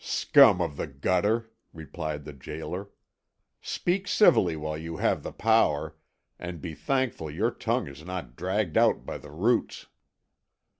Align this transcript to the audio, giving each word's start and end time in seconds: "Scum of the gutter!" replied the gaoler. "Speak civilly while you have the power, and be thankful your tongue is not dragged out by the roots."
"Scum 0.03 0.61
of 0.63 0.77
the 0.77 0.87
gutter!" 0.87 1.51
replied 1.75 2.25
the 2.25 2.33
gaoler. 2.33 2.89
"Speak 3.61 4.07
civilly 4.07 4.55
while 4.55 4.75
you 4.75 4.97
have 4.97 5.21
the 5.21 5.31
power, 5.31 5.95
and 6.39 6.59
be 6.59 6.73
thankful 6.73 7.29
your 7.29 7.51
tongue 7.51 7.87
is 7.87 8.03
not 8.03 8.35
dragged 8.35 8.77
out 8.77 9.05
by 9.05 9.19
the 9.19 9.29
roots." 9.29 9.85